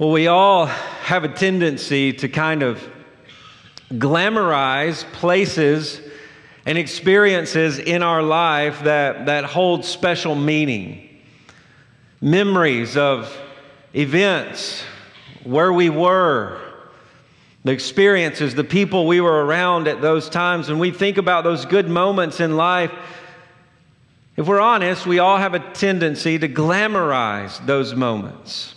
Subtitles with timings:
[0.00, 2.82] Well, we all have a tendency to kind of
[3.92, 6.00] glamorize places
[6.64, 11.06] and experiences in our life that, that hold special meaning.
[12.22, 13.38] Memories of
[13.94, 14.82] events,
[15.44, 16.62] where we were,
[17.64, 20.70] the experiences, the people we were around at those times.
[20.70, 22.92] When we think about those good moments in life,
[24.34, 28.76] if we're honest, we all have a tendency to glamorize those moments.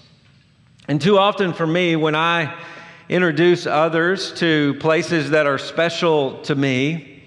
[0.87, 2.57] And too often for me, when I
[3.07, 7.23] introduce others to places that are special to me,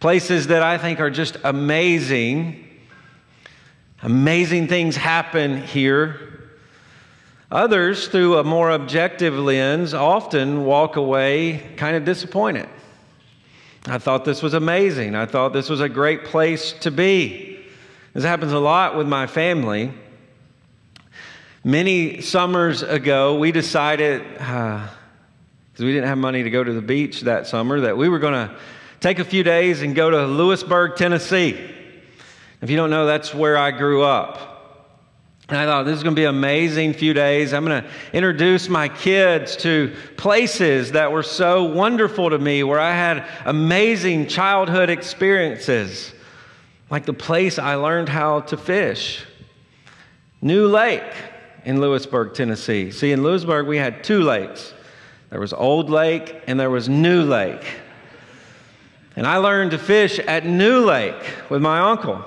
[0.00, 2.68] places that I think are just amazing,
[4.02, 6.50] amazing things happen here.
[7.50, 12.68] Others, through a more objective lens, often walk away kind of disappointed.
[13.86, 15.14] I thought this was amazing.
[15.14, 17.64] I thought this was a great place to be.
[18.12, 19.94] This happens a lot with my family.
[21.64, 24.88] Many summers ago, we decided, because
[25.80, 28.20] uh, we didn't have money to go to the beach that summer, that we were
[28.20, 28.56] going to
[29.00, 31.58] take a few days and go to Lewisburg, Tennessee.
[32.62, 34.44] If you don't know, that's where I grew up.
[35.48, 37.52] And I thought, this is going to be an amazing few days.
[37.52, 42.78] I'm going to introduce my kids to places that were so wonderful to me, where
[42.78, 46.12] I had amazing childhood experiences,
[46.88, 49.24] like the place I learned how to fish.
[50.40, 51.02] New Lake
[51.68, 52.90] in Lewisburg, Tennessee.
[52.90, 54.72] See, in Lewisburg, we had two lakes
[55.28, 57.62] there was Old Lake and there was New Lake.
[59.14, 62.24] And I learned to fish at New Lake with my uncle.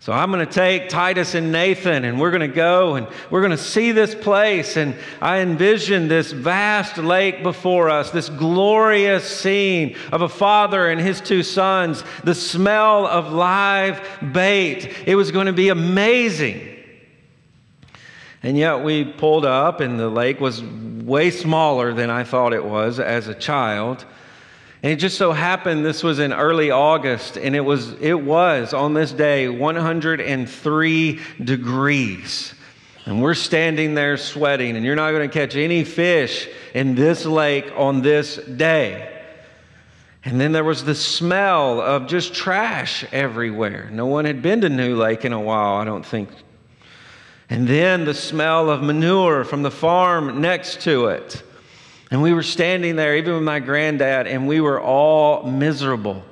[0.00, 3.40] So I'm going to take Titus and Nathan, and we're going to go and we're
[3.40, 4.76] going to see this place.
[4.76, 11.00] And I envision this vast lake before us, this glorious scene of a father and
[11.00, 14.92] his two sons, the smell of live bait.
[15.06, 16.71] It was going to be amazing.
[18.42, 22.64] And yet we pulled up, and the lake was way smaller than I thought it
[22.64, 24.04] was as a child.
[24.82, 28.74] And it just so happened this was in early August, and it was, it was
[28.74, 32.54] on this day 103 degrees.
[33.06, 37.24] And we're standing there sweating, and you're not going to catch any fish in this
[37.24, 39.08] lake on this day.
[40.24, 43.88] And then there was the smell of just trash everywhere.
[43.90, 46.28] No one had been to New Lake in a while, I don't think.
[47.52, 51.42] And then the smell of manure from the farm next to it.
[52.10, 56.24] And we were standing there, even with my granddad, and we were all miserable.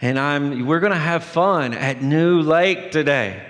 [0.00, 3.46] And I'm, we're going to have fun at New Lake today.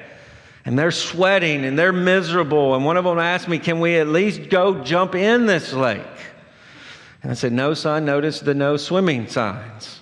[0.65, 2.75] And they're sweating and they're miserable.
[2.75, 6.03] And one of them asked me, Can we at least go jump in this lake?
[7.23, 10.01] And I said, No, son, notice the no swimming signs.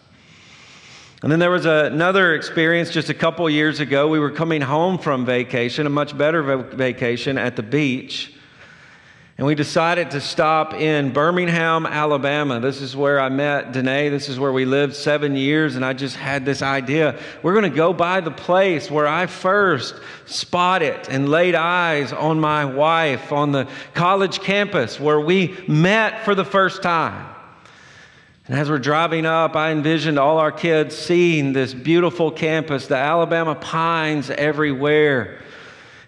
[1.23, 4.09] And then there was another experience just a couple years ago.
[4.09, 8.35] We were coming home from vacation, a much better vacation at the beach.
[9.39, 12.59] And we decided to stop in Birmingham, Alabama.
[12.59, 14.09] This is where I met Danae.
[14.09, 15.77] This is where we lived seven years.
[15.77, 19.27] And I just had this idea we're going to go by the place where I
[19.27, 19.95] first
[20.27, 26.35] spotted and laid eyes on my wife on the college campus where we met for
[26.35, 27.32] the first time.
[28.53, 32.99] And as we're driving up, I envisioned all our kids seeing this beautiful campus, the
[32.99, 35.41] Alabama pines everywhere.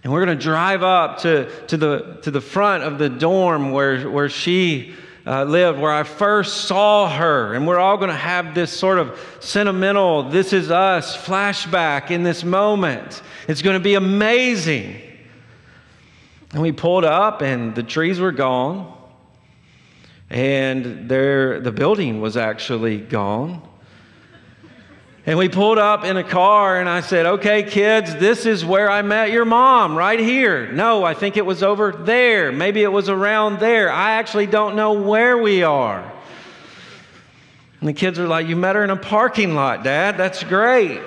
[0.02, 3.70] And we're going to drive up to, to, the, to the front of the dorm
[3.70, 4.94] where, where she
[5.26, 7.54] uh, lived, where I first saw her.
[7.54, 12.24] And we're all going to have this sort of sentimental, this is us flashback in
[12.24, 13.22] this moment.
[13.48, 15.00] It's going to be amazing.
[16.52, 18.93] And we pulled up, and the trees were gone,
[20.34, 23.62] and there, the building was actually gone.
[25.26, 28.90] And we pulled up in a car, and I said, Okay, kids, this is where
[28.90, 30.72] I met your mom, right here.
[30.72, 32.50] No, I think it was over there.
[32.50, 33.92] Maybe it was around there.
[33.92, 36.00] I actually don't know where we are.
[37.78, 40.16] And the kids are like, You met her in a parking lot, Dad.
[40.16, 41.00] That's great.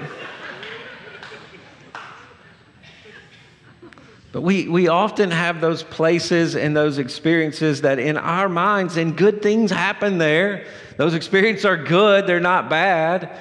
[4.32, 9.16] But we, we often have those places and those experiences that in our minds, and
[9.16, 10.66] good things happen there.
[10.98, 13.38] Those experiences are good, they're not bad.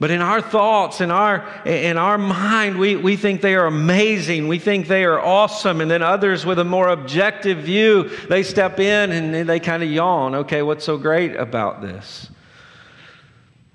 [0.00, 4.48] But in our thoughts, in our, in our mind, we, we think they are amazing.
[4.48, 5.82] We think they are awesome.
[5.82, 9.90] And then others with a more objective view, they step in and they kind of
[9.90, 10.34] yawn.
[10.36, 12.30] Okay, what's so great about this?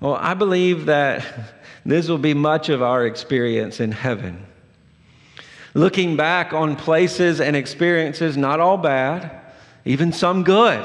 [0.00, 1.24] Well, I believe that
[1.86, 4.44] this will be much of our experience in heaven.
[5.76, 9.30] Looking back on places and experiences, not all bad,
[9.84, 10.82] even some good,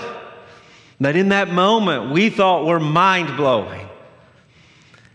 [0.99, 3.87] that in that moment we thought were mind blowing.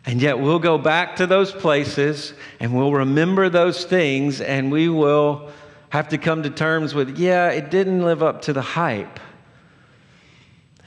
[0.07, 4.89] And yet we'll go back to those places and we'll remember those things and we
[4.89, 5.51] will
[5.91, 9.21] have to come to terms with, yeah, it didn't live up to the hype.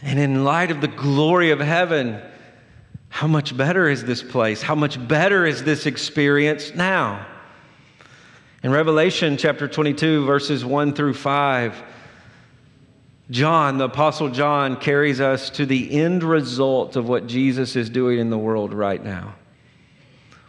[0.01, 2.19] And in light of the glory of heaven,
[3.09, 4.63] how much better is this place?
[4.63, 7.27] How much better is this experience now?
[8.61, 11.83] In Revelation chapter 22, verses 1 through 5,
[13.29, 18.19] John, the Apostle John, carries us to the end result of what Jesus is doing
[18.19, 19.35] in the world right now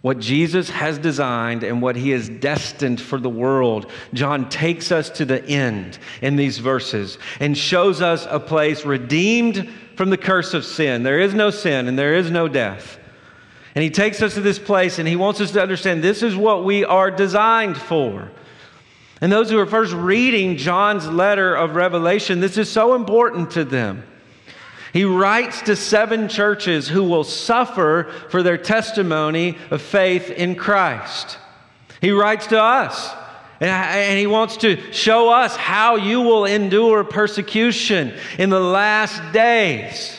[0.02, 3.90] what Jesus has designed and what he has destined for the world.
[4.14, 9.70] John takes us to the end in these verses and shows us a place redeemed
[9.96, 11.02] from the curse of sin.
[11.02, 12.98] There is no sin and there is no death.
[13.74, 16.34] And he takes us to this place and he wants us to understand this is
[16.34, 18.30] what we are designed for.
[19.20, 23.64] And those who are first reading John's letter of Revelation, this is so important to
[23.64, 24.04] them.
[24.92, 31.38] He writes to seven churches who will suffer for their testimony of faith in Christ.
[32.00, 33.14] He writes to us.
[33.60, 40.18] And he wants to show us how you will endure persecution in the last days.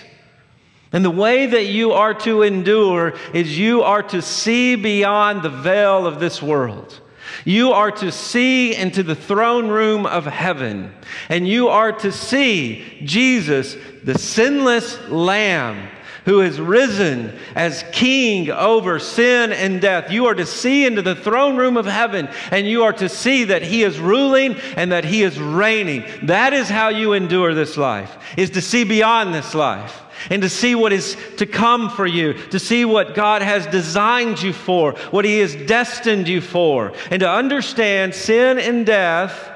[0.94, 5.50] And the way that you are to endure is you are to see beyond the
[5.50, 7.00] veil of this world.
[7.46, 10.94] You are to see into the throne room of heaven,
[11.30, 15.90] and you are to see Jesus, the sinless Lamb
[16.26, 20.12] who has risen as king over sin and death.
[20.12, 23.46] You are to see into the throne room of heaven and you are to see
[23.46, 26.04] that he is ruling and that he is reigning.
[26.24, 30.50] That is how you endure this life, is to see beyond this life and to
[30.50, 34.94] see what is to come for you, to see what God has designed you for,
[35.12, 39.50] what He has destined you for, and to understand sin and death,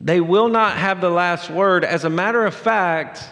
[0.00, 1.84] they will not have the last word.
[1.84, 3.24] As a matter of fact,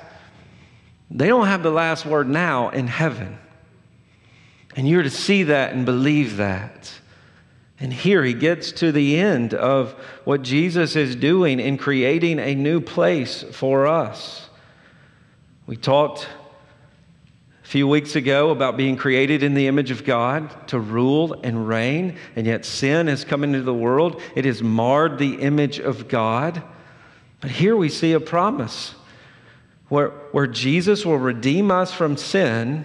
[1.10, 3.38] they don't have the last word now in heaven.
[4.74, 6.92] And you're to see that and believe that.
[7.78, 9.92] And here he gets to the end of
[10.24, 14.45] what Jesus is doing in creating a new place for us.
[15.66, 16.28] We talked
[17.64, 21.66] a few weeks ago about being created in the image of God to rule and
[21.66, 24.22] reign, and yet sin has come into the world.
[24.36, 26.62] It has marred the image of God.
[27.40, 28.94] But here we see a promise
[29.88, 32.84] where, where Jesus will redeem us from sin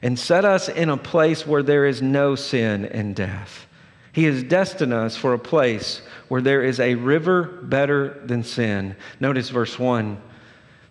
[0.00, 3.66] and set us in a place where there is no sin and death.
[4.12, 8.94] He has destined us for a place where there is a river better than sin.
[9.18, 10.22] Notice verse 1.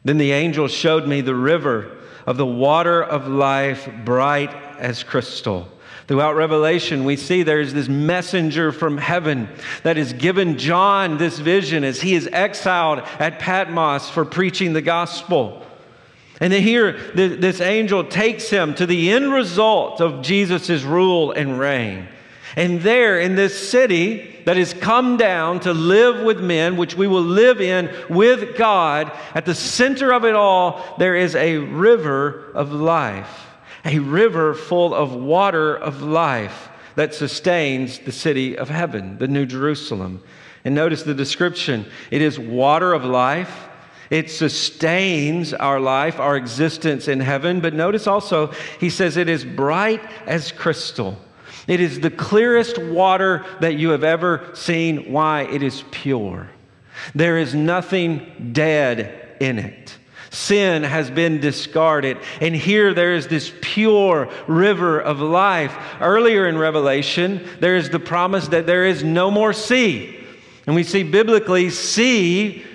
[0.03, 5.67] Then the angel showed me the river of the water of life, bright as crystal.
[6.07, 9.47] Throughout Revelation, we see there's this messenger from heaven
[9.83, 14.81] that has given John this vision as he is exiled at Patmos for preaching the
[14.81, 15.65] gospel.
[16.41, 21.57] And then here, this angel takes him to the end result of Jesus' rule and
[21.57, 22.09] reign.
[22.55, 27.07] And there in this city, that has come down to live with men, which we
[27.07, 32.51] will live in with God, at the center of it all, there is a river
[32.53, 33.47] of life,
[33.85, 39.45] a river full of water of life that sustains the city of heaven, the New
[39.45, 40.21] Jerusalem.
[40.65, 43.69] And notice the description it is water of life.
[44.09, 47.61] It sustains our life, our existence in heaven.
[47.61, 48.47] But notice also,
[48.79, 51.17] he says it is bright as crystal.
[51.67, 55.11] It is the clearest water that you have ever seen.
[55.11, 55.43] Why?
[55.43, 56.49] It is pure.
[57.15, 59.97] There is nothing dead in it.
[60.29, 62.17] Sin has been discarded.
[62.41, 65.75] And here there is this pure river of life.
[66.01, 70.19] Earlier in Revelation, there is the promise that there is no more sea.
[70.65, 72.65] And we see biblically, sea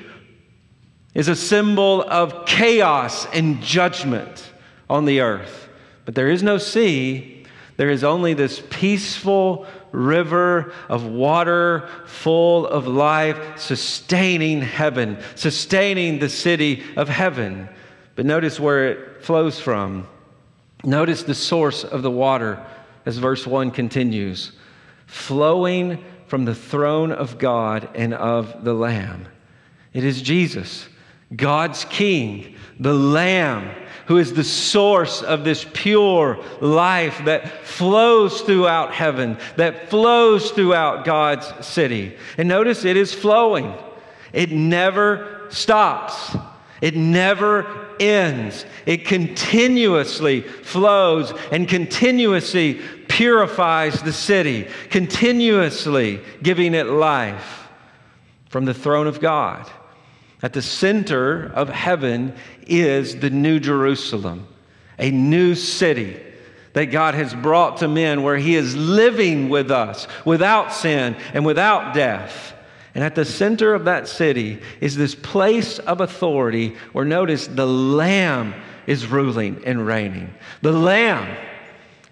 [1.14, 4.52] is a symbol of chaos and judgment
[4.88, 5.68] on the earth.
[6.04, 7.37] But there is no sea
[7.78, 16.28] there is only this peaceful river of water full of life, sustaining heaven, sustaining the
[16.28, 17.68] city of heaven.
[18.16, 20.08] But notice where it flows from.
[20.82, 22.60] Notice the source of the water
[23.06, 24.52] as verse 1 continues
[25.06, 29.28] flowing from the throne of God and of the Lamb.
[29.92, 30.88] It is Jesus,
[31.34, 33.70] God's King, the Lamb
[34.08, 41.04] who is the source of this pure life that flows throughout heaven, that flows throughout
[41.04, 42.16] God's city.
[42.38, 43.72] And notice it is flowing,
[44.32, 46.36] it never stops.
[46.80, 48.64] It never ends.
[48.86, 57.68] It continuously flows and continuously purifies the city, continuously giving it life
[58.48, 59.68] from the throne of God.
[60.42, 62.34] At the center of heaven
[62.66, 64.46] is the New Jerusalem,
[64.98, 66.20] a new city
[66.74, 71.44] that God has brought to men where He is living with us without sin and
[71.44, 72.54] without death.
[72.94, 77.66] And at the center of that city is this place of authority where notice the
[77.66, 78.54] Lamb
[78.86, 80.32] is ruling and reigning.
[80.62, 81.36] The Lamb.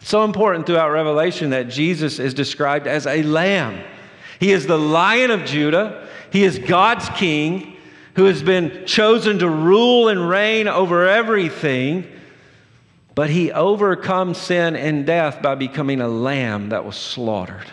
[0.01, 3.83] So important throughout Revelation that Jesus is described as a lamb.
[4.39, 7.76] He is the lion of Judah, he is God's king
[8.17, 12.11] who has been chosen to rule and reign over everything.
[13.15, 17.67] But he overcomes sin and death by becoming a lamb that was slaughtered.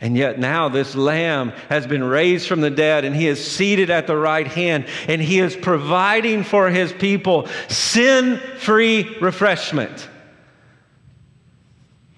[0.00, 3.88] And yet now this lamb has been raised from the dead and he is seated
[3.88, 10.10] at the right hand and he is providing for his people sin free refreshment,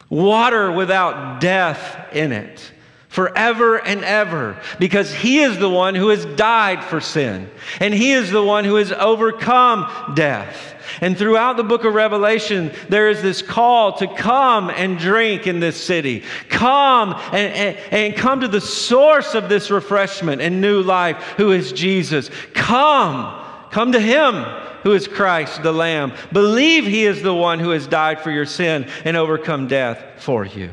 [0.09, 2.73] water without death in it
[3.17, 7.49] forever and ever because he is the one who has died for sin
[7.81, 10.75] and he is the one who has overcome death.
[11.01, 15.61] And throughout the book of Revelation, there is this call to come and drink in
[15.61, 16.25] this city.
[16.51, 21.53] Come and, and, and come to the source of this refreshment and new life, who
[21.53, 22.31] is Jesus.
[22.53, 24.45] Come, come to him
[24.83, 26.13] who is Christ the Lamb.
[26.35, 30.45] Believe he is the one who has died for your sin and overcome death for
[30.45, 30.71] you.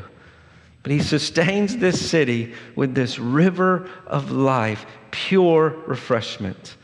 [0.84, 6.76] But he sustains this city with this river of life, pure refreshment.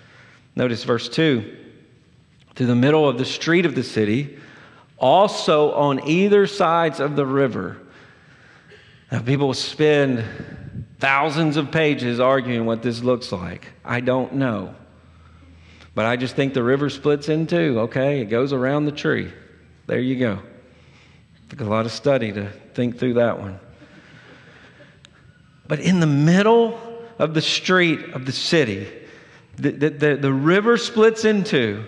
[0.56, 1.58] Notice verse 2
[2.54, 4.38] through the middle of the street of the city,
[4.98, 7.76] also on either sides of the river.
[9.12, 10.24] Now, people spend
[10.98, 13.68] thousands of pages arguing what this looks like.
[13.84, 14.74] I don't know.
[15.94, 18.20] But I just think the river splits in two, okay?
[18.20, 19.30] It goes around the tree.
[19.86, 20.38] There you go.
[21.50, 23.60] Took a lot of study to think through that one.
[25.70, 26.80] But in the middle
[27.20, 28.88] of the street of the city,
[29.54, 31.84] the, the, the, the river splits in two,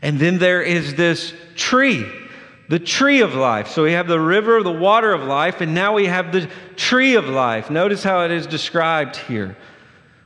[0.00, 2.06] and then there is this tree,
[2.68, 3.66] the tree of life.
[3.66, 6.48] So we have the river, of the water of life, and now we have the
[6.76, 7.70] tree of life.
[7.70, 9.56] Notice how it is described here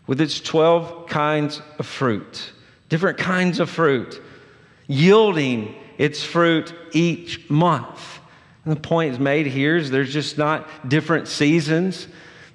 [0.06, 2.52] with its 12 kinds of fruit,
[2.90, 4.20] different kinds of fruit,
[4.86, 8.18] yielding its fruit each month.
[8.66, 12.06] And the point is made here is there's just not different seasons.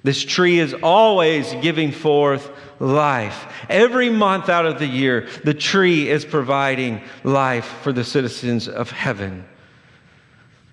[0.02, 3.52] This tree is always giving forth life.
[3.68, 8.90] Every month out of the year, the tree is providing life for the citizens of
[8.90, 9.44] heaven.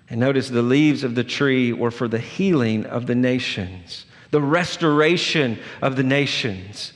[0.08, 4.40] And notice the leaves of the tree were for the healing of the nations, the
[4.40, 6.92] restoration of the nations.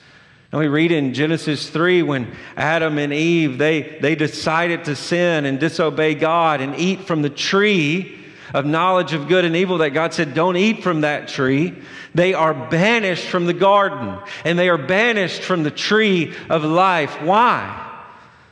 [0.52, 5.44] And we read in Genesis 3 when Adam and Eve, they, they decided to sin
[5.44, 8.19] and disobey God and eat from the tree
[8.54, 11.74] of knowledge of good and evil that God said, don't eat from that tree.
[12.14, 17.22] They are banished from the garden and they are banished from the tree of life.
[17.22, 17.88] Why?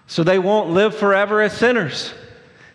[0.07, 2.15] So they won't live forever as sinners.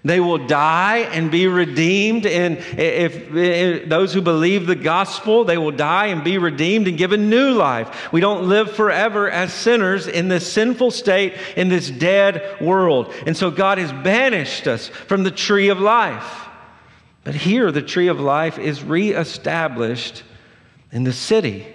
[0.05, 2.25] They will die and be redeemed.
[2.25, 6.97] And if, if, those who believe the gospel, they will die and be redeemed and
[6.97, 8.11] given new life.
[8.11, 13.13] We don't live forever as sinners in this sinful state, in this dead world.
[13.25, 16.49] And so God has banished us from the tree of life.
[17.23, 20.23] But here, the tree of life is reestablished
[20.91, 21.65] in the city.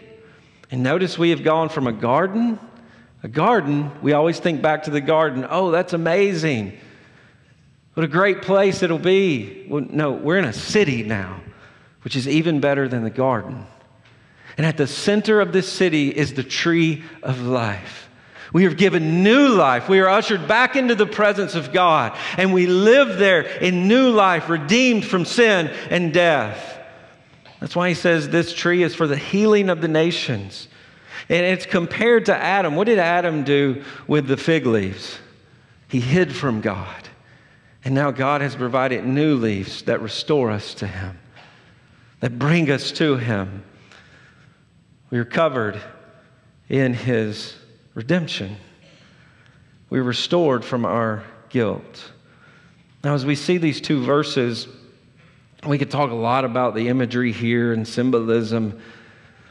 [0.70, 2.58] And notice we have gone from a garden,
[3.22, 5.46] a garden, we always think back to the garden.
[5.48, 6.78] Oh, that's amazing.
[7.94, 9.66] What a great place it'll be.
[9.68, 11.40] Well, no, we're in a city now,
[12.02, 13.66] which is even better than the garden.
[14.56, 18.07] And at the center of this city is the tree of life.
[18.52, 19.88] We are given new life.
[19.88, 24.10] We are ushered back into the presence of God, and we live there in new
[24.10, 26.78] life, redeemed from sin and death.
[27.60, 30.68] That's why he says this tree is for the healing of the nations.
[31.28, 32.76] And it's compared to Adam.
[32.76, 35.18] What did Adam do with the fig leaves?
[35.88, 37.08] He hid from God.
[37.84, 41.18] And now God has provided new leaves that restore us to Him,
[42.20, 43.64] that bring us to Him.
[45.10, 45.80] We are covered
[46.68, 47.54] in His
[47.98, 48.56] redemption.
[49.90, 52.12] We're restored from our guilt.
[53.02, 54.68] Now, as we see these two verses,
[55.66, 58.80] we could talk a lot about the imagery here and symbolism.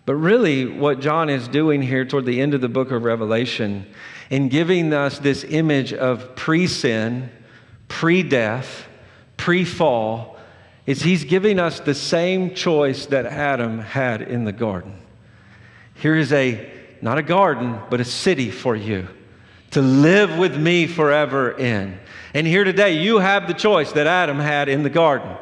[0.06, 3.86] But really, what John is doing here toward the end of the book of Revelation,
[4.30, 7.30] in giving us this image of pre sin,
[7.90, 8.88] pre death,
[9.36, 10.38] pre fall,
[10.86, 14.98] is he's giving us the same choice that Adam had in the garden.
[15.96, 19.08] Here is a not a garden, but a city for you
[19.72, 22.00] to live with me forever in.
[22.34, 25.36] And here today, you have the choice that Adam had in the garden.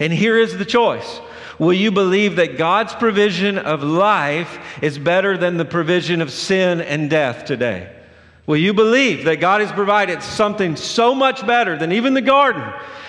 [0.00, 1.20] And here is the choice.
[1.58, 6.80] Will you believe that God's provision of life is better than the provision of sin
[6.80, 7.92] and death today?
[8.48, 12.64] Will you believe that God has provided something so much better than even the garden?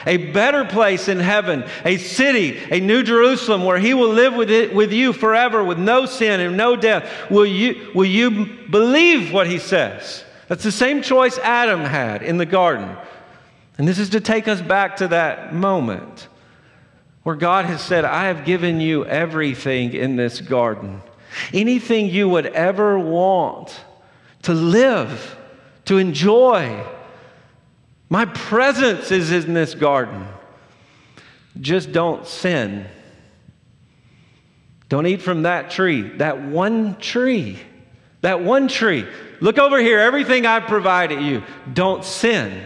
[0.06, 4.52] A better place in heaven, a city, a new Jerusalem where He will live with,
[4.52, 7.32] it, with you forever with no sin and no death.
[7.32, 10.26] Will you, will you believe what He says?
[10.50, 12.98] That's the same choice Adam had in the garden.
[13.78, 16.28] And this is to take us back to that moment
[17.24, 21.02] where God has said, I have given you everything in this garden.
[21.54, 23.86] Anything you would ever want
[24.44, 25.38] to live,
[25.86, 26.86] to enjoy.
[28.10, 30.26] My presence is in this garden.
[31.60, 32.86] Just don't sin.
[34.88, 37.60] Don't eat from that tree, that one tree.
[38.22, 39.08] That one tree.
[39.40, 41.44] Look over here, everything I've provided you.
[41.72, 42.66] Don't sin.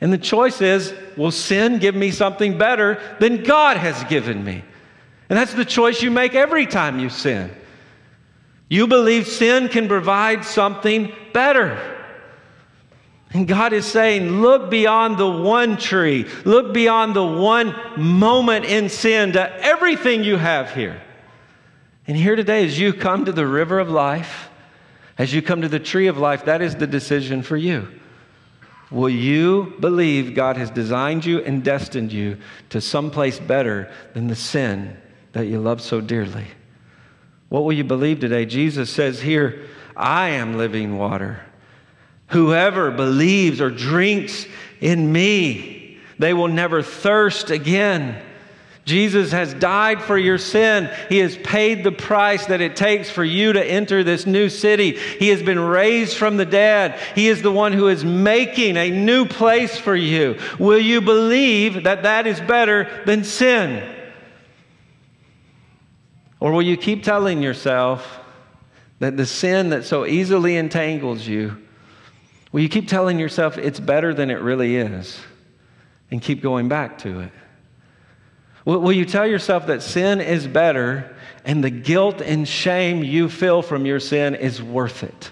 [0.00, 4.62] And the choice is will sin give me something better than God has given me?
[5.28, 7.50] And that's the choice you make every time you sin.
[8.70, 11.98] You believe sin can provide something better.
[13.32, 18.88] And God is saying, look beyond the one tree, look beyond the one moment in
[18.88, 21.02] sin to everything you have here.
[22.06, 24.48] And here today, as you come to the river of life,
[25.18, 27.88] as you come to the tree of life, that is the decision for you.
[28.90, 32.38] Will you believe God has designed you and destined you
[32.70, 34.96] to someplace better than the sin
[35.32, 36.46] that you love so dearly?
[37.50, 38.46] What will you believe today?
[38.46, 39.66] Jesus says here,
[39.96, 41.40] I am living water.
[42.28, 44.46] Whoever believes or drinks
[44.80, 48.22] in me, they will never thirst again.
[48.84, 50.90] Jesus has died for your sin.
[51.08, 54.96] He has paid the price that it takes for you to enter this new city.
[54.96, 57.00] He has been raised from the dead.
[57.16, 60.38] He is the one who is making a new place for you.
[60.60, 63.99] Will you believe that that is better than sin?
[66.40, 68.18] Or will you keep telling yourself
[68.98, 71.56] that the sin that so easily entangles you,
[72.50, 75.20] will you keep telling yourself it's better than it really is
[76.10, 77.32] and keep going back to it?
[78.64, 83.62] Will, you tell yourself that sin is better and the guilt and shame you feel
[83.62, 85.30] from your sin is worth it,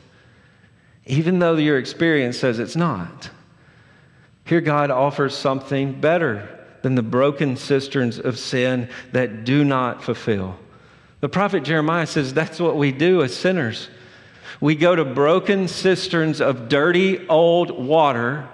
[1.07, 3.31] even though your experience says it's not?
[4.45, 6.49] Here, God offers something better
[6.81, 10.57] than the broken cisterns of sin that do not fulfill.
[11.21, 13.89] The prophet Jeremiah says that's what we do as sinners.
[14.61, 18.49] We go to broken cisterns of dirty old water,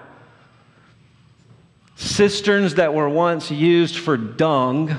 [1.95, 4.95] cisterns that were once used for dung,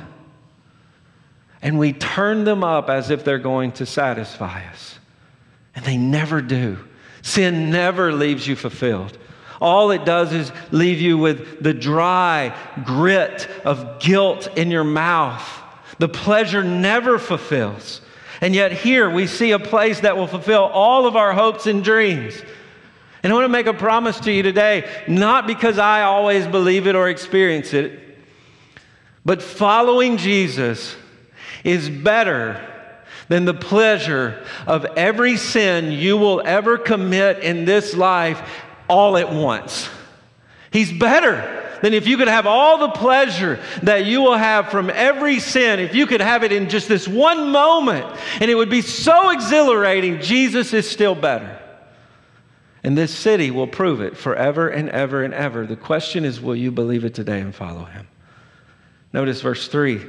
[1.60, 4.98] and we turn them up as if they're going to satisfy us.
[5.74, 6.78] And they never do.
[7.22, 9.18] Sin never leaves you fulfilled.
[9.60, 15.42] All it does is leave you with the dry grit of guilt in your mouth
[15.98, 18.00] the pleasure never fulfills.
[18.40, 21.82] And yet, here we see a place that will fulfill all of our hopes and
[21.82, 22.34] dreams.
[23.22, 26.86] And I want to make a promise to you today, not because I always believe
[26.86, 28.18] it or experience it,
[29.24, 30.94] but following Jesus
[31.64, 32.64] is better
[33.28, 38.40] than the pleasure of every sin you will ever commit in this life
[38.88, 39.88] all at once.
[40.70, 44.90] He's better than if you could have all the pleasure that you will have from
[44.90, 48.06] every sin, if you could have it in just this one moment,
[48.40, 51.60] and it would be so exhilarating, Jesus is still better.
[52.82, 55.66] And this city will prove it forever and ever and ever.
[55.66, 58.06] The question is will you believe it today and follow him?
[59.12, 60.00] Notice verse 3.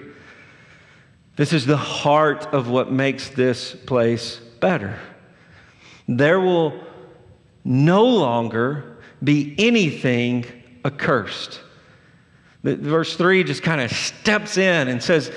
[1.38, 5.00] This is the heart of what makes this place better.
[6.08, 6.84] There will
[7.64, 10.46] no longer be anything
[10.86, 11.62] accursed.
[12.64, 15.32] Verse 3 just kind of steps in and says,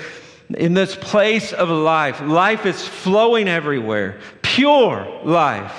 [0.49, 5.73] In this place of life, life is flowing everywhere, pure life,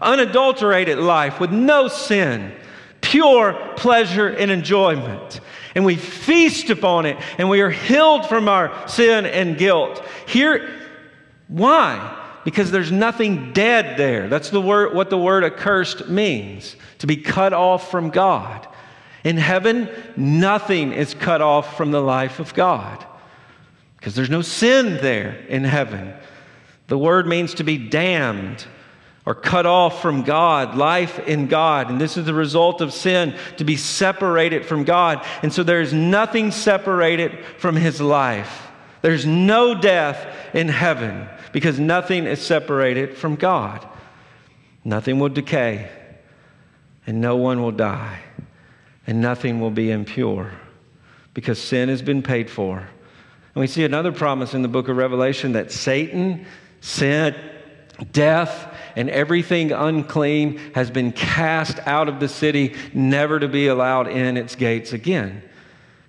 [0.00, 2.52] unadulterated life with no sin,
[3.00, 5.40] pure pleasure and enjoyment.
[5.74, 10.04] And we feast upon it and we are healed from our sin and guilt.
[10.26, 10.68] Here,
[11.48, 12.16] why?
[12.44, 14.28] Because there's nothing dead there.
[14.28, 18.66] That's the word, what the word accursed means to be cut off from God.
[19.24, 23.04] In heaven, nothing is cut off from the life of God
[23.96, 26.14] because there's no sin there in heaven.
[26.86, 28.64] The word means to be damned
[29.26, 31.90] or cut off from God, life in God.
[31.90, 35.24] And this is the result of sin, to be separated from God.
[35.42, 38.68] And so there's nothing separated from his life.
[39.02, 43.86] There's no death in heaven because nothing is separated from God.
[44.82, 45.90] Nothing will decay
[47.06, 48.20] and no one will die
[49.10, 50.52] and nothing will be impure
[51.34, 52.78] because sin has been paid for.
[52.78, 56.46] And we see another promise in the book of Revelation that Satan,
[56.80, 57.34] sin,
[58.12, 64.08] Death and everything unclean has been cast out of the city, never to be allowed
[64.08, 65.42] in its gates again.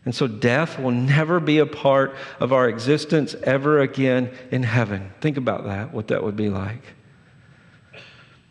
[0.05, 5.11] And so death will never be a part of our existence ever again in heaven.
[5.21, 6.81] Think about that, what that would be like.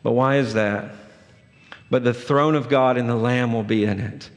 [0.02, 0.94] But why is that?
[1.90, 4.30] But the throne of God and the Lamb will be in it.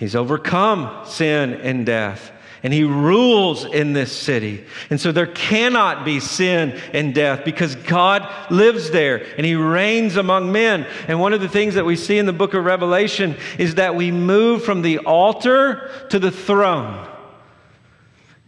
[0.00, 2.32] He's overcome sin and death
[2.62, 4.64] and he rules in this city.
[4.90, 10.16] And so there cannot be sin and death because God lives there and he reigns
[10.16, 10.86] among men.
[11.08, 13.94] And one of the things that we see in the book of Revelation is that
[13.94, 17.06] we move from the altar to the throne.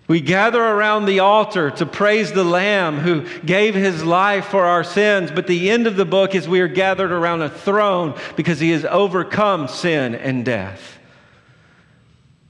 [0.09, 4.85] We gather around the altar to praise the Lamb who gave his life for our
[4.85, 5.31] sins.
[5.31, 8.73] But the end of the book is we are gathered around a throne because he
[8.73, 10.99] has overcome sin and death.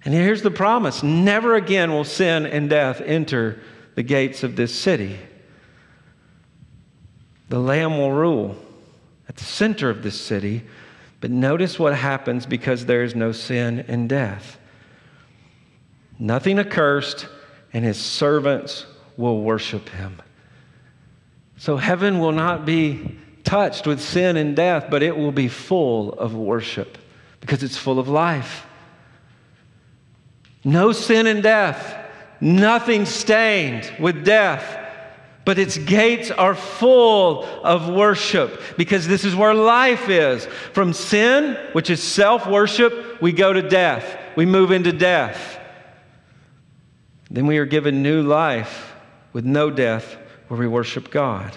[0.05, 3.61] And here's the promise never again will sin and death enter
[3.95, 5.19] the gates of this city.
[7.49, 8.57] The Lamb will rule
[9.29, 10.65] at the center of this city,
[11.21, 14.59] but notice what happens because there is no sin and death.
[16.19, 17.29] Nothing accursed,
[17.73, 18.87] and his servants
[19.17, 20.21] will worship him.
[21.57, 26.13] So heaven will not be touched with sin and death, but it will be full
[26.15, 26.99] of worship
[27.41, 28.67] because it's full of life.
[30.65, 31.97] No sin and death,
[32.41, 34.79] nothing stained with death.
[35.45, 40.47] But its gates are full of worship because this is where life is.
[40.73, 44.19] From sin, which is self worship, we go to death.
[44.37, 45.59] We move into death.
[47.29, 48.95] Then we are given new life
[49.33, 51.57] with no death where we worship God.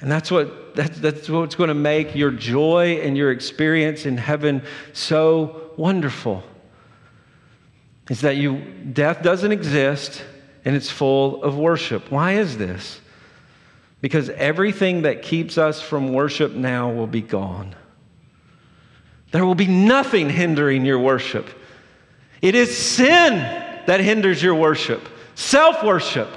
[0.00, 4.18] And that's what that's, that's what's going to make your joy and your experience in
[4.18, 6.44] heaven so wonderful
[8.10, 8.58] is that you
[8.92, 10.22] death doesn't exist
[10.64, 12.10] and it's full of worship.
[12.10, 13.00] Why is this?
[14.00, 17.74] Because everything that keeps us from worship now will be gone.
[19.30, 21.48] There will be nothing hindering your worship.
[22.42, 23.38] It is sin
[23.86, 26.28] that hinders your worship, self worship.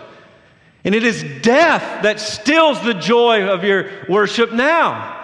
[0.84, 5.16] And it is death that steals the joy of your worship now.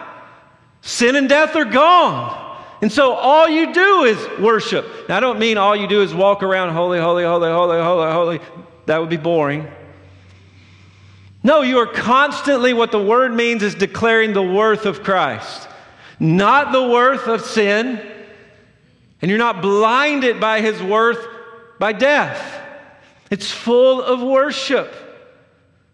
[0.82, 2.43] Sin and death are gone.
[2.84, 4.86] And so all you do is worship.
[5.08, 8.12] Now, I don't mean all you do is walk around holy, holy, holy, holy, holy,
[8.12, 8.40] holy.
[8.88, 9.72] That would be boring.
[11.44, 15.70] No, you are constantly, what the word means is declaring the worth of Christ,
[16.20, 18.02] not the worth of sin.
[19.22, 21.26] And you're not blinded by his worth
[21.80, 22.62] by death.
[23.32, 24.94] It's full of worship.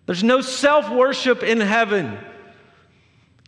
[0.08, 2.18] There's no self worship in heaven.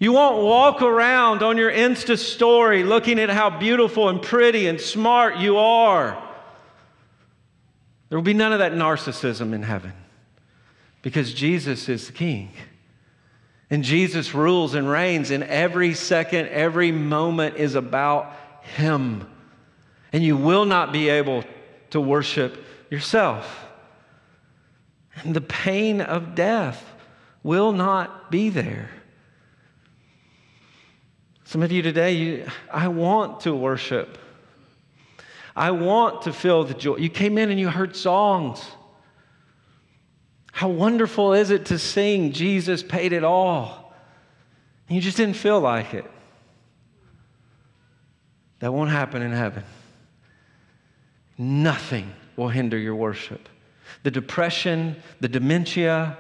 [0.02, 4.82] You won't walk around on your Insta story looking at how beautiful and pretty and
[4.82, 6.14] smart you are.
[8.10, 9.94] There will be none of that narcissism in heaven
[11.04, 12.50] because Jesus is the king.
[13.70, 19.30] And Jesus rules and reigns, and every second, every moment is about Him.
[20.12, 21.44] And you will not be able
[21.92, 23.68] to worship yourself.
[25.18, 26.84] And the pain of death
[27.44, 28.90] will not be there.
[31.52, 34.18] Some of you today, you, I want to worship.
[35.54, 36.96] I want to feel the joy.
[36.96, 38.66] You came in and you heard songs.
[40.54, 43.94] How wonderful is it to sing, Jesus paid it all?
[44.88, 46.10] And you just didn't feel like it.
[48.60, 49.66] That won't happen in heaven.
[51.38, 53.50] Nothing will hinder your worship.
[54.04, 56.18] The depression, the dementia,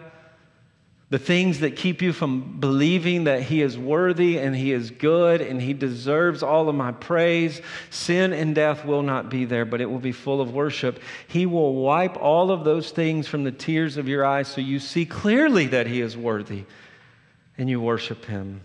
[1.12, 5.41] the things that keep you from believing that He is worthy and He is good
[5.41, 7.62] and He deserves all of my praise.
[7.89, 11.02] Sin and death will not be there, but it will be full of worship.
[11.28, 14.80] He will wipe all of those things from the tears of your eyes so you
[14.80, 16.63] see clearly that He is worthy
[17.58, 18.62] and you worship Him.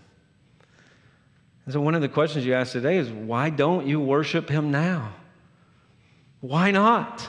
[1.65, 4.71] And so, one of the questions you ask today is why don't you worship Him
[4.71, 5.15] now?
[6.39, 7.27] Why not?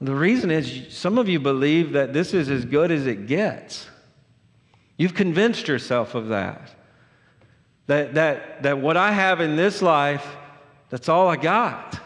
[0.00, 3.88] The reason is some of you believe that this is as good as it gets.
[4.98, 6.70] You've convinced yourself of that.
[7.86, 10.26] That, that, that what I have in this life,
[10.90, 11.98] that's all I got.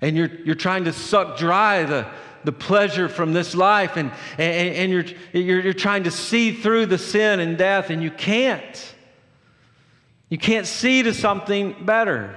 [0.00, 2.06] And you're, you're trying to suck dry the,
[2.44, 6.86] the pleasure from this life, and, and, and you're, you're, you're trying to see through
[6.86, 8.94] the sin and death, and you can't.
[10.28, 12.36] You can't see to something better.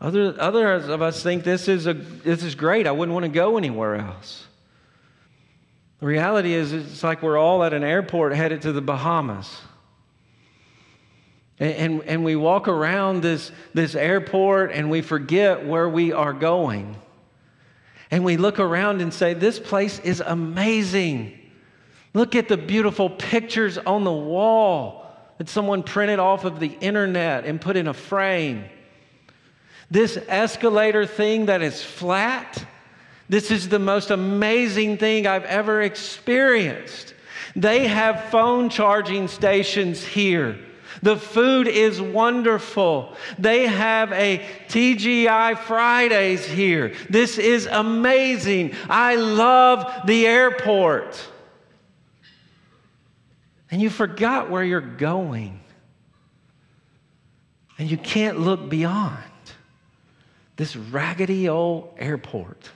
[0.00, 2.86] Other, others of us think this is, a, this is great.
[2.86, 4.46] I wouldn't want to go anywhere else.
[6.00, 9.60] The reality is, it's like we're all at an airport headed to the Bahamas.
[11.58, 16.32] And, and, and we walk around this, this airport and we forget where we are
[16.32, 16.96] going.
[18.10, 21.38] And we look around and say, This place is amazing.
[22.14, 27.44] Look at the beautiful pictures on the wall that someone printed off of the internet
[27.44, 28.64] and put in a frame.
[29.90, 32.64] This escalator thing that is flat,
[33.28, 37.14] this is the most amazing thing I've ever experienced.
[37.56, 40.58] They have phone charging stations here.
[41.02, 43.16] The food is wonderful.
[43.38, 46.94] They have a TGI Fridays here.
[47.08, 48.74] This is amazing.
[48.88, 51.24] I love the airport.
[53.70, 55.60] And you forgot where you're going.
[57.78, 59.29] And you can't look beyond
[60.60, 62.68] this raggedy old airport.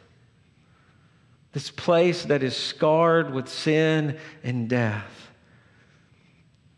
[1.52, 5.30] This place that is scarred with sin and death.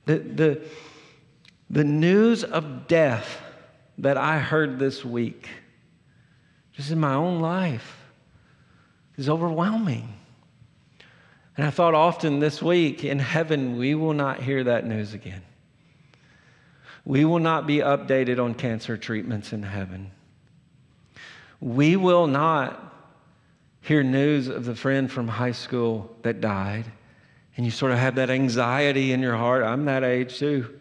[0.06, 0.62] The, the,
[1.70, 3.40] the news of death
[3.98, 5.48] that I heard this week,
[6.72, 8.04] just in my own life,
[9.16, 10.12] is overwhelming.
[11.56, 15.42] And I thought often this week, in heaven, we will not hear that news again.
[17.04, 20.10] We will not be updated on cancer treatments in heaven.
[21.60, 22.82] We will not
[23.80, 26.84] hear news of the friend from high school that died.
[27.56, 29.62] And you sort of have that anxiety in your heart.
[29.64, 30.78] I'm that age too.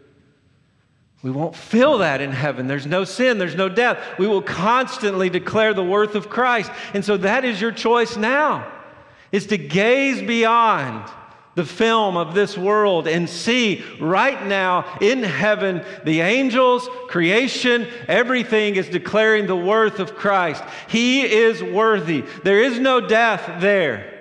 [1.24, 2.68] We won't feel that in heaven.
[2.68, 3.98] There's no sin, there's no death.
[4.20, 6.72] We will constantly declare the worth of Christ.
[6.94, 8.72] And so that is your choice now.
[9.32, 11.10] Is to gaze beyond
[11.56, 18.76] the film of this world and see right now in heaven the angels, creation, everything
[18.76, 20.63] is declaring the worth of Christ.
[20.88, 22.22] He is worthy.
[22.44, 24.14] There is no death there.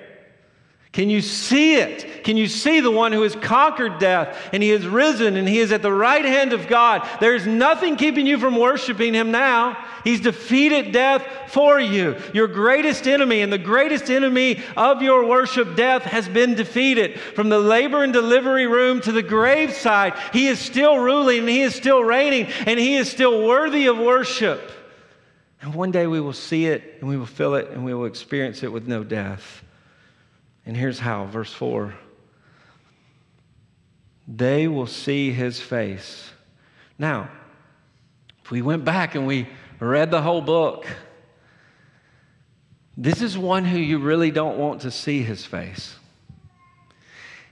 [0.95, 2.23] Can you see it?
[2.23, 5.59] Can you see the one who has conquered death and he has risen and he
[5.59, 7.05] is at the right hand of God?
[7.19, 9.77] There's nothing keeping you from worshiping him now.
[10.05, 12.17] He's defeated death for you.
[12.33, 17.19] Your greatest enemy and the greatest enemy of your worship, death, has been defeated.
[17.19, 21.63] From the labor and delivery room to the graveside, he is still ruling and he
[21.63, 24.71] is still reigning and he is still worthy of worship.
[25.61, 28.05] And one day we will see it and we will feel it and we will
[28.05, 29.64] experience it with no death.
[30.67, 31.95] And here's how, verse 4
[34.27, 36.31] they will see his face.
[36.99, 37.29] Now,
[38.43, 39.49] if we went back and we
[39.81, 40.87] read the whole book,
[42.97, 45.97] this is one who you really don't want to see his face.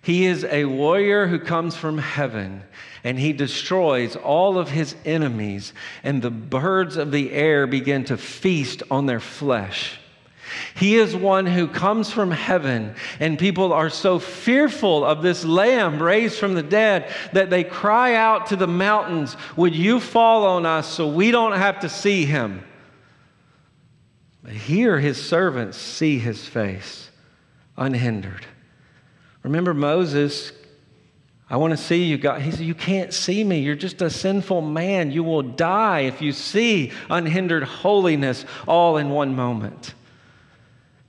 [0.03, 2.63] He is a warrior who comes from heaven
[3.05, 5.73] and he destroys all of his enemies,
[6.05, 9.99] and the birds of the air begin to feast on their flesh.
[10.75, 16.03] He is one who comes from heaven, and people are so fearful of this lamb
[16.03, 20.67] raised from the dead that they cry out to the mountains, Would you fall on
[20.67, 22.65] us so we don't have to see him?
[24.43, 27.11] But here his servants see his face
[27.77, 28.47] unhindered.
[29.43, 30.53] Remember Moses
[31.53, 32.41] I want to see you, God.
[32.41, 33.59] He said, You can't see me.
[33.59, 35.11] You're just a sinful man.
[35.11, 39.93] You will die if you see unhindered holiness all in one moment.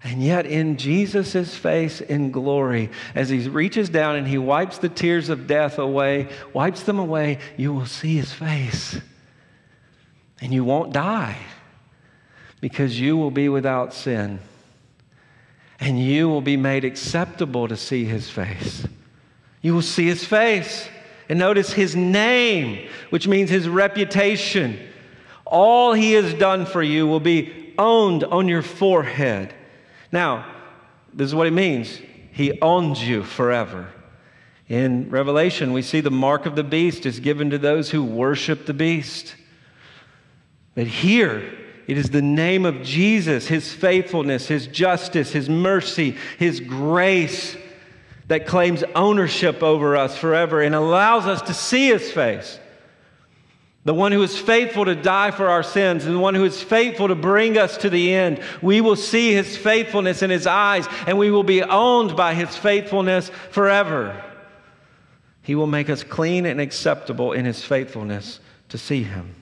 [0.04, 4.90] And yet, in Jesus' face in glory, as he reaches down and he wipes the
[4.90, 9.00] tears of death away, wipes them away, you will see his face.
[10.42, 11.38] And you won't die
[12.60, 14.40] because you will be without sin.
[15.80, 18.86] And you will be made acceptable to see his face.
[19.62, 20.90] You will see his face.
[21.30, 24.78] And notice his name, which means his reputation.
[25.46, 29.54] All he has done for you will be owned on your forehead.
[30.14, 30.46] Now,
[31.12, 32.00] this is what it means
[32.32, 33.90] He owns you forever.
[34.70, 38.66] In Revelation, we see the mark of the beast is given to those who worship
[38.66, 39.36] the beast.
[40.74, 41.44] But here,
[41.88, 47.58] it is the name of Jesus, his faithfulness, his justice, his mercy, his grace
[48.28, 52.58] that claims ownership over us forever and allows us to see his face
[53.86, 56.62] the one who is faithful to die for our sins, and the one who is
[56.62, 58.42] faithful to bring us to the end.
[58.62, 62.56] We will see his faithfulness in his eyes, and we will be owned by his
[62.56, 64.24] faithfulness forever.
[65.42, 69.36] He will make us clean and acceptable in his faithfulness to see him.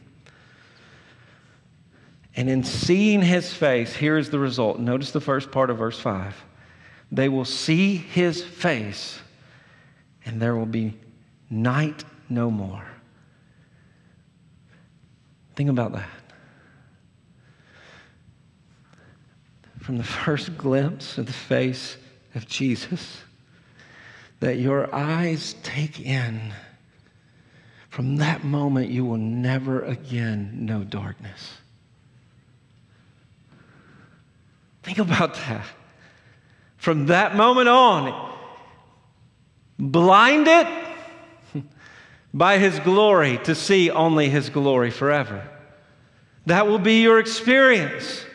[2.35, 4.79] And in seeing his face, here is the result.
[4.79, 6.45] Notice the first part of verse 5.
[7.11, 9.19] They will see his face,
[10.25, 10.97] and there will be
[11.49, 12.90] night no more.
[15.61, 16.09] Think about that.
[19.79, 21.97] From the first glimpse of the face
[22.33, 23.19] of Jesus
[24.39, 26.51] that your eyes take in,
[27.89, 31.53] from that moment you will never again know darkness.
[34.81, 35.67] Think about that.
[36.77, 38.35] From that moment on,
[39.77, 40.80] blinded
[42.33, 45.47] by his glory to see only his glory forever.
[46.45, 48.25] That will be your experience.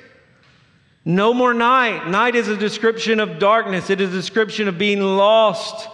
[1.05, 2.09] No more night.
[2.09, 5.89] Night is a description of darkness, it is a description of being lost.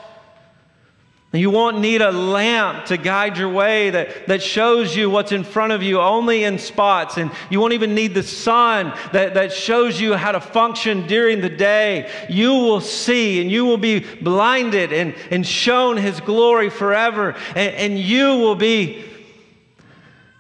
[1.34, 5.44] You won't need a lamp to guide your way that, that shows you what's in
[5.44, 7.16] front of you only in spots.
[7.16, 11.40] And you won't even need the sun that, that shows you how to function during
[11.40, 12.10] the day.
[12.28, 17.34] You will see and you will be blinded and, and shown his glory forever.
[17.56, 19.02] And, and you will be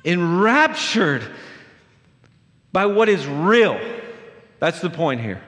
[0.04, 1.22] enraptured
[2.70, 3.80] by what is real.
[4.58, 5.42] That's the point here.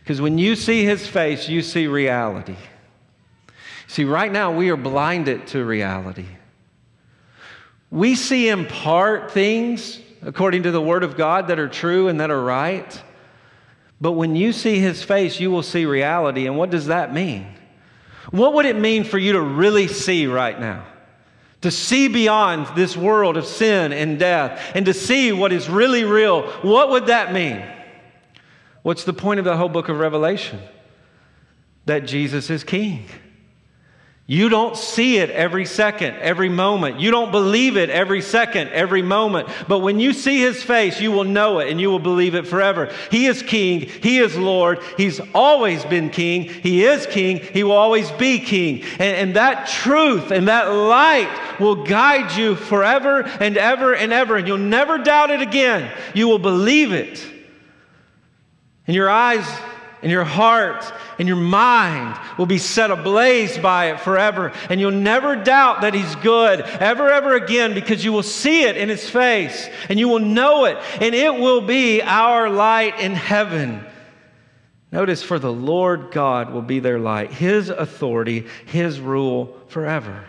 [0.00, 2.56] Because when you see his face, you see reality.
[3.92, 6.24] See, right now we are blinded to reality.
[7.90, 12.18] We see in part things, according to the Word of God, that are true and
[12.18, 13.02] that are right.
[14.00, 16.46] But when you see His face, you will see reality.
[16.46, 17.46] And what does that mean?
[18.30, 20.86] What would it mean for you to really see right now?
[21.60, 26.04] To see beyond this world of sin and death and to see what is really
[26.04, 26.50] real.
[26.62, 27.62] What would that mean?
[28.80, 30.60] What's the point of the whole book of Revelation?
[31.84, 33.04] That Jesus is King.
[34.32, 36.98] You don't see it every second, every moment.
[36.98, 39.46] You don't believe it every second, every moment.
[39.68, 42.46] But when you see his face, you will know it and you will believe it
[42.46, 42.90] forever.
[43.10, 43.80] He is king.
[43.80, 44.78] He is Lord.
[44.96, 46.44] He's always been king.
[46.44, 47.40] He is king.
[47.40, 48.84] He will always be king.
[48.92, 54.36] And, and that truth and that light will guide you forever and ever and ever.
[54.36, 55.94] And you'll never doubt it again.
[56.14, 57.22] You will believe it.
[58.86, 59.46] And your eyes
[60.02, 64.52] and your heart and your mind will be set ablaze by it forever.
[64.68, 68.76] And you'll never doubt that He's good ever, ever again because you will see it
[68.76, 70.76] in His face and you will know it.
[71.00, 73.84] And it will be our light in heaven.
[74.90, 80.24] Notice, for the Lord God will be their light, His authority, His rule forever.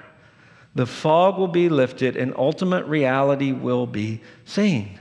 [0.76, 5.00] The fog will be lifted and ultimate reality will be seen.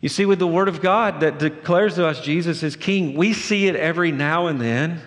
[0.00, 3.32] You see, with the Word of God that declares to us Jesus is King, we
[3.32, 5.00] see it every now and then.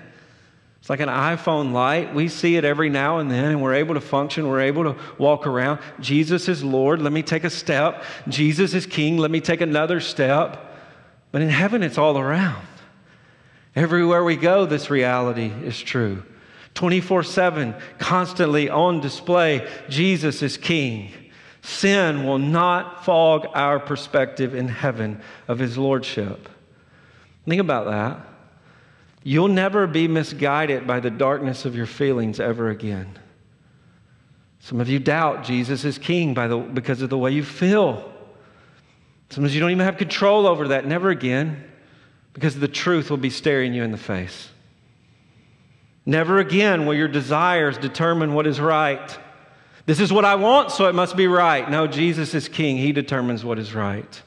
[0.81, 2.13] It's like an iPhone light.
[2.15, 4.47] We see it every now and then, and we're able to function.
[4.47, 5.79] We're able to walk around.
[5.99, 7.01] Jesus is Lord.
[7.01, 8.03] Let me take a step.
[8.27, 9.17] Jesus is King.
[9.17, 10.75] Let me take another step.
[11.31, 12.65] But in heaven, it's all around.
[13.75, 16.23] Everywhere we go, this reality is true.
[16.73, 21.11] 24 7, constantly on display, Jesus is King.
[21.61, 26.49] Sin will not fog our perspective in heaven of His Lordship.
[27.47, 28.27] Think about that.
[29.23, 33.19] You'll never be misguided by the darkness of your feelings ever again.
[34.59, 38.11] Some of you doubt Jesus is king by the, because of the way you feel.
[39.29, 40.85] Sometimes you don't even have control over that.
[40.85, 41.63] Never again,
[42.33, 44.49] because the truth will be staring you in the face.
[46.05, 49.17] Never again will your desires determine what is right.
[49.85, 51.69] This is what I want, so it must be right.
[51.69, 52.77] No, Jesus is king.
[52.77, 54.21] He determines what is right.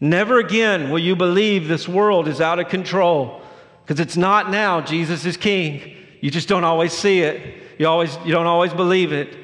[0.00, 3.40] Never again will you believe this world is out of control
[3.84, 4.80] because it's not now.
[4.80, 5.96] Jesus is king.
[6.20, 7.62] You just don't always see it.
[7.78, 9.36] You always you don't always believe it.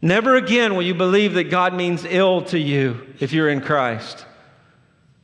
[0.00, 4.24] Never again will you believe that God means ill to you if you're in Christ.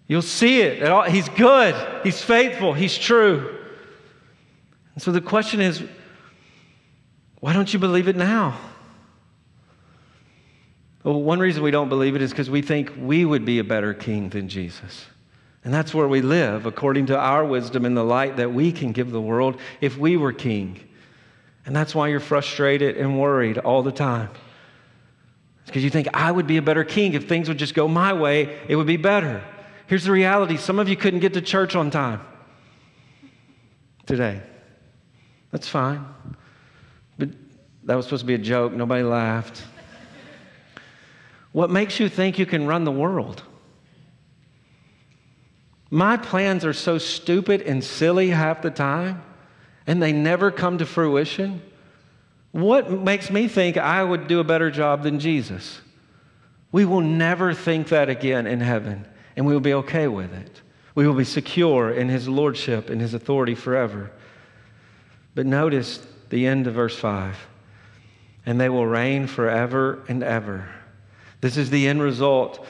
[0.06, 1.10] You'll see it.
[1.10, 1.74] He's good.
[2.02, 2.74] He's faithful.
[2.74, 3.58] He's true.
[4.94, 5.82] And so the question is,
[7.40, 8.58] why don't you believe it now?
[11.04, 13.64] Well, one reason we don't believe it is because we think we would be a
[13.64, 15.04] better king than Jesus.
[15.62, 18.92] And that's where we live, according to our wisdom and the light that we can
[18.92, 20.80] give the world if we were king.
[21.66, 24.30] And that's why you're frustrated and worried all the time.
[25.60, 27.86] It's because you think, I would be a better king if things would just go
[27.86, 29.42] my way, it would be better.
[29.86, 32.20] Here's the reality some of you couldn't get to church on time
[34.06, 34.42] today.
[35.50, 36.06] That's fine.
[37.18, 37.30] But
[37.84, 38.72] that was supposed to be a joke.
[38.72, 39.62] Nobody laughed.
[41.54, 43.40] What makes you think you can run the world?
[45.88, 49.22] My plans are so stupid and silly half the time,
[49.86, 51.62] and they never come to fruition.
[52.50, 55.80] What makes me think I would do a better job than Jesus?
[56.72, 60.60] We will never think that again in heaven, and we will be okay with it.
[60.96, 64.10] We will be secure in His Lordship and His authority forever.
[65.36, 67.36] But notice the end of verse 5
[68.46, 70.68] and they will reign forever and ever.
[71.44, 72.64] This is the end result.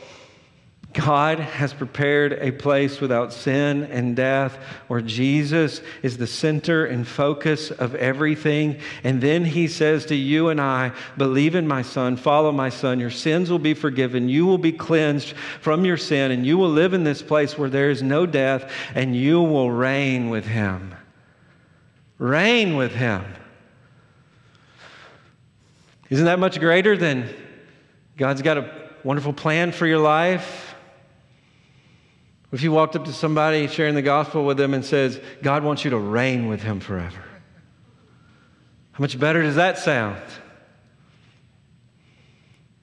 [0.95, 4.59] God has prepared a place without sin and death
[4.89, 8.81] where Jesus is the center and focus of everything.
[9.05, 12.99] And then he says to you and I, Believe in my son, follow my son.
[12.99, 14.29] Your sins will be forgiven.
[14.29, 17.71] You will be cleansed from your sin, and you will live in this place where
[17.71, 20.97] there is no death, and you will reign with him.
[22.19, 23.25] Reign with him.
[26.11, 27.33] Isn't that much greater than
[28.17, 28.71] God's got a
[29.03, 30.75] wonderful plan for your life?
[32.53, 35.85] If you walked up to somebody sharing the gospel with them and says, God wants
[35.85, 37.23] you to reign with him forever.
[38.93, 40.23] How much better does that sound?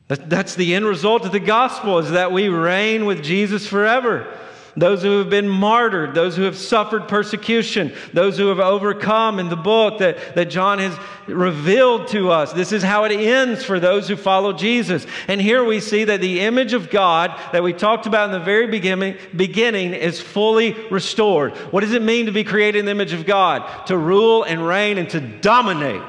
[0.10, 4.38] That's the end result of the gospel is that we reign with Jesus forever
[4.78, 9.50] those who have been martyred, those who have suffered persecution, those who have overcome in
[9.50, 10.98] the book that, that John has
[11.28, 12.54] revealed to us.
[12.54, 15.06] This is how it ends for those who follow Jesus.
[15.28, 18.40] And here we see that the image of God that we talked about in the
[18.40, 21.54] very beginning, beginning is fully restored.
[21.72, 23.88] What does it mean to be created in the image of God?
[23.88, 26.02] To rule and reign and to dominate.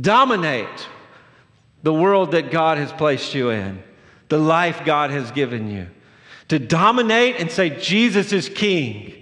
[0.00, 0.88] Dominate
[1.82, 3.82] the world that God has placed you in,
[4.28, 5.88] the life God has given you
[6.48, 9.14] to dominate and say, Jesus is king.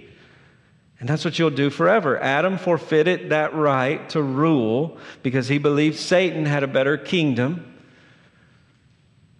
[0.99, 2.17] And that's what you'll do forever.
[2.17, 7.73] Adam forfeited that right to rule because he believed Satan had a better kingdom.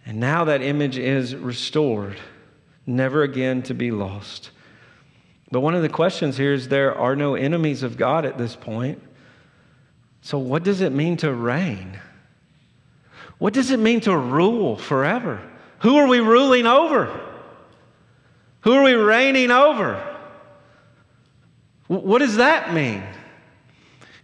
[0.06, 2.20] And now that image is restored,
[2.86, 4.52] never again to be lost.
[5.52, 8.56] But one of the questions here is there are no enemies of God at this
[8.56, 9.02] point.
[10.22, 12.00] So, what does it mean to reign?
[13.38, 15.42] What does it mean to rule forever?
[15.80, 17.33] Who are we ruling over?
[18.64, 20.02] Who are we reigning over?
[21.88, 23.04] What does that mean?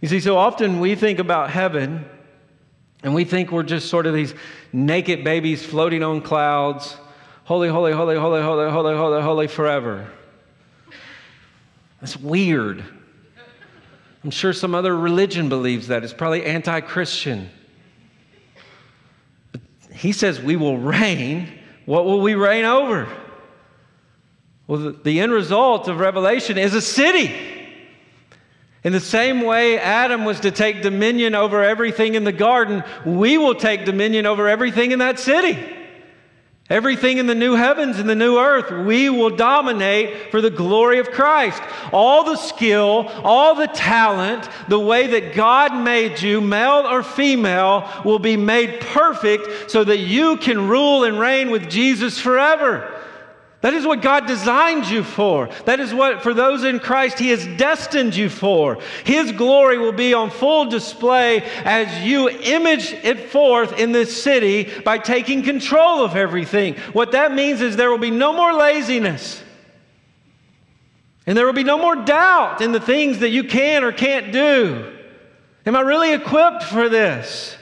[0.00, 2.06] You see, so often we think about heaven
[3.02, 4.34] and we think we're just sort of these
[4.72, 6.96] naked babies floating on clouds,
[7.44, 10.10] holy, holy, holy, holy, holy, holy, holy, holy forever.
[12.00, 12.82] That's weird.
[14.24, 16.02] I'm sure some other religion believes that.
[16.02, 17.50] It's probably anti Christian.
[19.92, 21.58] He says we will reign.
[21.84, 23.06] What will we reign over?
[24.70, 27.34] Well, the, end result of Revelation is a city.
[28.84, 33.36] In the same way Adam was to take dominion over everything in the garden, we
[33.36, 35.58] will take dominion over everything in that city.
[36.68, 41.00] Everything in the new heavens and the new earth, we will dominate for the glory
[41.00, 41.60] of Christ.
[41.92, 47.90] All the skill, all the talent, the way that God made you, male or female,
[48.04, 52.99] will be made perfect so that you can rule and reign with Jesus forever.
[53.62, 55.50] That is what God designed you for.
[55.66, 58.78] That is what, for those in Christ, He has destined you for.
[59.04, 64.70] His glory will be on full display as you image it forth in this city
[64.80, 66.76] by taking control of everything.
[66.94, 69.42] What that means is there will be no more laziness.
[71.26, 74.32] And there will be no more doubt in the things that you can or can't
[74.32, 74.90] do.
[75.66, 77.56] Am I really equipped for this?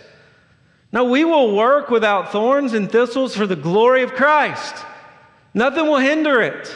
[0.92, 4.76] No, we will work without thorns and thistles for the glory of Christ.
[5.58, 6.72] Nothing will hinder it.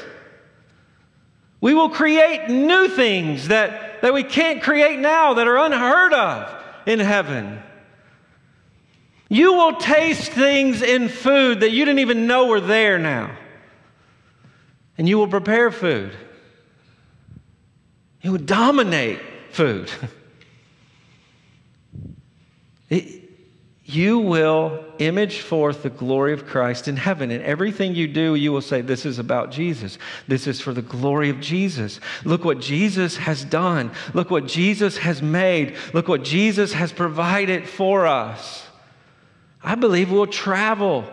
[1.60, 6.64] We will create new things that, that we can't create now that are unheard of
[6.84, 7.62] in heaven.
[9.28, 13.30] You will taste things in food that you didn't even know were there now.
[14.98, 16.10] And you will prepare food.
[18.20, 19.20] You will dominate
[19.52, 19.92] food.
[22.90, 23.30] it,
[23.84, 27.30] you will image forth the glory of Christ in heaven.
[27.30, 29.98] And everything you do, you will say, This is about Jesus.
[30.28, 32.00] This is for the glory of Jesus.
[32.24, 33.92] Look what Jesus has done.
[34.14, 35.76] Look what Jesus has made.
[35.92, 38.66] Look what Jesus has provided for us.
[39.62, 41.04] I believe we'll travel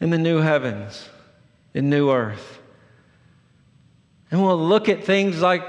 [0.00, 1.08] in the new heavens,
[1.74, 2.60] in new earth.
[4.30, 5.62] And we'll look at things like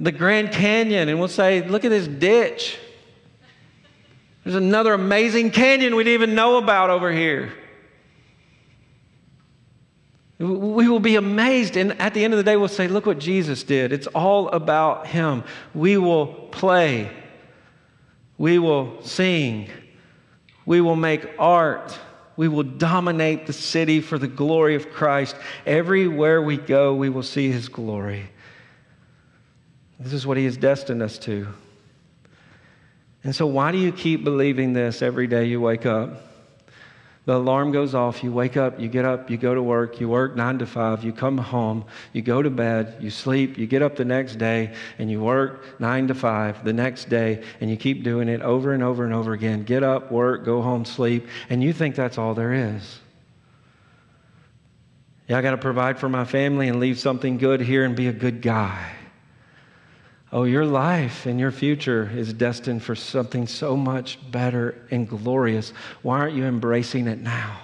[0.00, 2.78] the Grand Canyon and we'll say, Look at this ditch.
[4.48, 7.52] There's another amazing canyon we didn't even know about over here.
[10.38, 13.18] We will be amazed, and at the end of the day, we'll say, Look what
[13.18, 13.92] Jesus did.
[13.92, 15.44] It's all about Him.
[15.74, 17.10] We will play,
[18.38, 19.68] we will sing,
[20.64, 21.98] we will make art,
[22.38, 25.36] we will dominate the city for the glory of Christ.
[25.66, 28.30] Everywhere we go, we will see His glory.
[30.00, 31.48] This is what He has destined us to.
[33.24, 36.28] And so, why do you keep believing this every day you wake up?
[37.28, 40.08] The alarm goes off, you wake up, you get up, you go to work, you
[40.08, 43.82] work nine to five, you come home, you go to bed, you sleep, you get
[43.82, 47.76] up the next day, and you work nine to five the next day, and you
[47.76, 49.64] keep doing it over and over and over again.
[49.64, 52.98] Get up, work, go home, sleep, and you think that's all there is.
[55.26, 58.08] Yeah, I got to provide for my family and leave something good here and be
[58.08, 58.92] a good guy.
[60.30, 65.72] Oh, your life and your future is destined for something so much better and glorious.
[66.02, 67.60] Why aren't you embracing it now?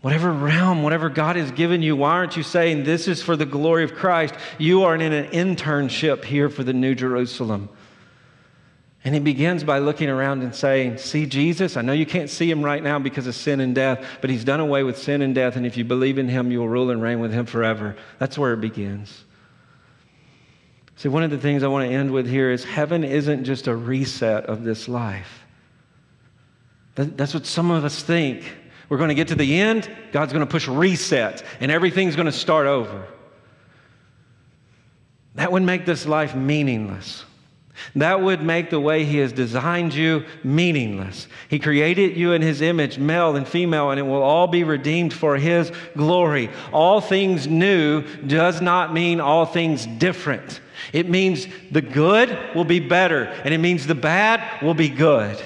[0.00, 3.44] Whatever realm, whatever God has given you, why aren't you saying, This is for the
[3.44, 4.34] glory of Christ?
[4.56, 7.68] You are in an internship here for the New Jerusalem.
[9.04, 11.76] And he begins by looking around and saying, See Jesus?
[11.76, 14.44] I know you can't see him right now because of sin and death, but he's
[14.44, 15.56] done away with sin and death.
[15.56, 17.96] And if you believe in him, you will rule and reign with him forever.
[18.18, 19.25] That's where it begins.
[20.96, 23.66] See, one of the things I want to end with here is heaven isn't just
[23.66, 25.44] a reset of this life.
[26.94, 28.42] That's what some of us think.
[28.88, 32.26] We're going to get to the end, God's going to push reset, and everything's going
[32.26, 33.06] to start over.
[35.34, 37.24] That would make this life meaningless.
[37.94, 41.28] That would make the way He has designed you meaningless.
[41.50, 45.12] He created you in His image, male and female, and it will all be redeemed
[45.12, 46.48] for His glory.
[46.72, 50.60] All things new does not mean all things different.
[50.92, 55.40] It means the good will be better, and it means the bad will be good.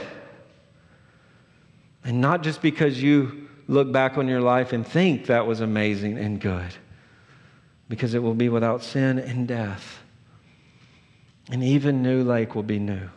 [2.05, 6.19] And not just because you look back on your life and think that was amazing
[6.19, 6.75] and good,
[7.89, 9.99] because it will be without sin and death.
[11.51, 13.09] And even New Lake will be new.